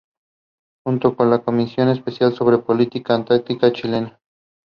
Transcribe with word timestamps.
The 0.87 0.93
artist 0.93 1.19
lives 1.47 1.77
in 1.77 1.91
Figueres. 2.03 4.17